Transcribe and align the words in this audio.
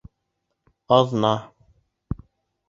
Аҙна 0.97 1.35